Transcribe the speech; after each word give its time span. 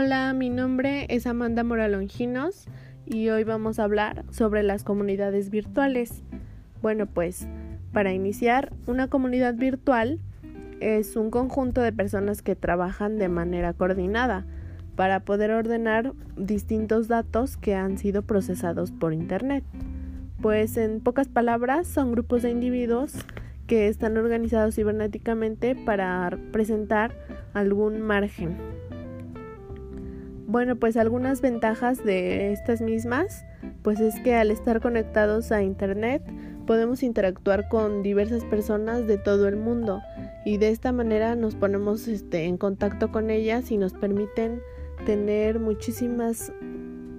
Hola, 0.00 0.32
mi 0.32 0.48
nombre 0.48 1.06
es 1.08 1.26
Amanda 1.26 1.64
Moralonginos 1.64 2.66
y 3.04 3.30
hoy 3.30 3.42
vamos 3.42 3.80
a 3.80 3.82
hablar 3.82 4.24
sobre 4.30 4.62
las 4.62 4.84
comunidades 4.84 5.50
virtuales. 5.50 6.22
Bueno, 6.80 7.06
pues 7.06 7.48
para 7.92 8.12
iniciar, 8.12 8.72
una 8.86 9.08
comunidad 9.08 9.56
virtual 9.56 10.20
es 10.78 11.16
un 11.16 11.32
conjunto 11.32 11.80
de 11.80 11.92
personas 11.92 12.42
que 12.42 12.54
trabajan 12.54 13.18
de 13.18 13.28
manera 13.28 13.72
coordinada 13.72 14.46
para 14.94 15.24
poder 15.24 15.50
ordenar 15.50 16.12
distintos 16.36 17.08
datos 17.08 17.56
que 17.56 17.74
han 17.74 17.98
sido 17.98 18.22
procesados 18.22 18.92
por 18.92 19.12
Internet. 19.12 19.64
Pues 20.40 20.76
en 20.76 21.00
pocas 21.00 21.26
palabras 21.26 21.88
son 21.88 22.12
grupos 22.12 22.42
de 22.42 22.50
individuos 22.50 23.14
que 23.66 23.88
están 23.88 24.16
organizados 24.16 24.76
cibernéticamente 24.76 25.74
para 25.74 26.38
presentar 26.52 27.16
algún 27.52 28.00
margen 28.00 28.77
bueno, 30.48 30.76
pues 30.76 30.96
algunas 30.96 31.42
ventajas 31.42 32.02
de 32.02 32.52
estas 32.52 32.80
mismas, 32.80 33.44
pues 33.82 34.00
es 34.00 34.18
que 34.20 34.34
al 34.34 34.50
estar 34.50 34.80
conectados 34.80 35.52
a 35.52 35.62
Internet 35.62 36.22
podemos 36.66 37.02
interactuar 37.02 37.68
con 37.68 38.02
diversas 38.02 38.46
personas 38.46 39.06
de 39.06 39.18
todo 39.18 39.46
el 39.46 39.56
mundo 39.56 40.00
y 40.46 40.56
de 40.56 40.70
esta 40.70 40.90
manera 40.90 41.36
nos 41.36 41.54
ponemos 41.54 42.08
este, 42.08 42.44
en 42.44 42.56
contacto 42.56 43.12
con 43.12 43.28
ellas 43.28 43.70
y 43.70 43.76
nos 43.76 43.92
permiten 43.92 44.62
tener 45.04 45.60
muchísimas 45.60 46.50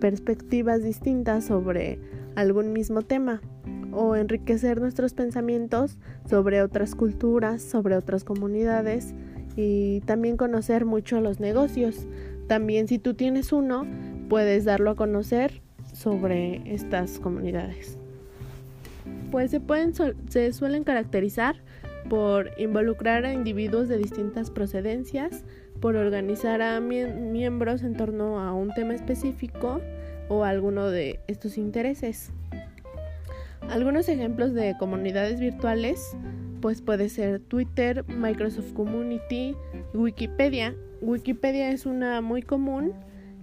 perspectivas 0.00 0.84
distintas 0.84 1.46
sobre 1.46 1.98
algún 2.36 2.72
mismo 2.72 3.02
tema 3.02 3.40
o 3.90 4.14
enriquecer 4.14 4.80
nuestros 4.80 5.14
pensamientos 5.14 5.98
sobre 6.30 6.62
otras 6.62 6.94
culturas, 6.94 7.60
sobre 7.60 7.96
otras 7.96 8.22
comunidades 8.22 9.14
y 9.56 10.00
también 10.02 10.36
conocer 10.36 10.84
mucho 10.84 11.20
los 11.20 11.40
negocios. 11.40 12.06
También 12.46 12.88
si 12.88 12.98
tú 12.98 13.14
tienes 13.14 13.52
uno, 13.52 13.86
puedes 14.28 14.64
darlo 14.64 14.90
a 14.90 14.96
conocer 14.96 15.60
sobre 15.92 16.62
estas 16.72 17.18
comunidades. 17.18 17.98
Pues 19.30 19.50
se, 19.50 19.60
pueden, 19.60 19.92
se 20.28 20.52
suelen 20.52 20.84
caracterizar 20.84 21.56
por 22.08 22.50
involucrar 22.58 23.24
a 23.24 23.32
individuos 23.32 23.88
de 23.88 23.98
distintas 23.98 24.50
procedencias, 24.50 25.44
por 25.80 25.96
organizar 25.96 26.62
a 26.62 26.80
miembros 26.80 27.82
en 27.82 27.96
torno 27.96 28.40
a 28.40 28.54
un 28.54 28.72
tema 28.72 28.94
específico 28.94 29.80
o 30.28 30.44
alguno 30.44 30.88
de 30.88 31.20
estos 31.26 31.58
intereses. 31.58 32.30
Algunos 33.68 34.08
ejemplos 34.08 34.54
de 34.54 34.76
comunidades 34.78 35.40
virtuales 35.40 36.16
pues 36.66 36.82
puede 36.82 37.08
ser 37.10 37.38
Twitter, 37.38 38.04
Microsoft 38.08 38.72
Community, 38.72 39.54
Wikipedia. 39.94 40.74
Wikipedia 41.00 41.70
es 41.70 41.86
una 41.86 42.20
muy 42.20 42.42
común 42.42 42.92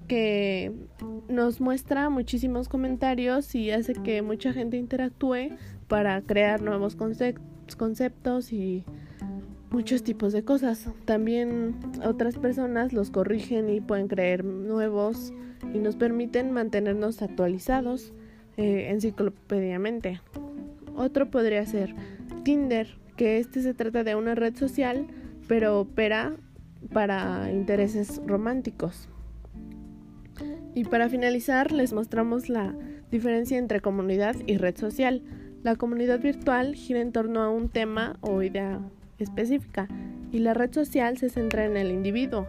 que 0.10 0.74
nos 1.30 1.62
muestra 1.62 2.10
muchísimos 2.10 2.68
comentarios 2.68 3.56
y 3.56 3.72
hace 3.72 3.94
que 3.94 4.22
mucha 4.22 4.52
gente 4.52 4.76
interactúe 4.76 5.56
para 5.88 6.22
crear 6.24 6.62
nuevos 6.62 6.98
conceptos 6.98 8.52
y 8.52 8.84
muchos 9.72 10.04
tipos 10.04 10.34
de 10.34 10.44
cosas. 10.44 10.90
También 11.06 11.78
otras 12.04 12.38
personas 12.38 12.92
los 12.92 13.10
corrigen 13.10 13.70
y 13.70 13.80
pueden 13.80 14.10
crear 14.10 14.44
nuevos 14.44 15.32
y 15.74 15.78
nos 15.78 15.96
permiten 15.96 16.52
mantenernos 16.52 17.22
actualizados 17.22 18.12
eh, 18.58 18.90
enciclopediamente. 18.90 20.20
Otro 20.98 21.32
podría 21.32 21.66
ser 21.66 21.96
Tinder, 22.44 23.02
que 23.16 23.38
este 23.38 23.61
se 23.61 23.73
trata 23.73 24.03
de 24.03 24.16
una 24.16 24.36
red 24.36 24.56
social, 24.56 25.08
pero 25.47 25.80
opera 25.80 26.33
para 26.92 27.52
intereses 27.52 28.22
románticos. 28.25 29.09
Y 30.75 30.86
para 30.86 31.09
finalizar, 31.09 31.72
les 31.72 31.94
mostramos 31.94 32.50
la 32.50 32.73
diferencia 33.11 33.58
entre 33.58 33.82
comunidad 33.82 34.36
y 34.48 34.58
red 34.58 34.76
social. 34.76 35.21
La 35.61 35.76
comunidad 35.76 36.20
virtual 36.20 36.76
gira 36.76 36.99
en 36.99 37.11
torno 37.11 37.42
a 37.42 37.49
un 37.49 37.70
tema 37.70 38.17
o 38.21 38.42
idea 38.42 38.82
específica 39.20 39.88
y 40.32 40.39
la 40.39 40.54
red 40.54 40.73
social 40.73 41.17
se 41.17 41.30
centra 41.30 41.65
en 41.65 41.77
el 41.77 41.92
individuo 41.92 42.48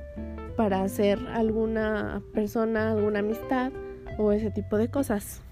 para 0.57 0.83
hacer 0.83 1.19
alguna 1.29 2.23
persona, 2.33 2.93
alguna 2.93 3.19
amistad 3.19 3.73
o 4.19 4.33
ese 4.33 4.51
tipo 4.51 4.79
de 4.79 4.89
cosas. 4.89 5.43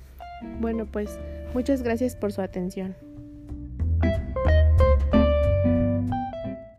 Bueno, 0.61 0.87
pues 0.87 1.19
muchas 1.55 1.83
gracias 1.83 2.17
por 2.17 2.33
su 2.33 2.41
atención. 2.41 2.97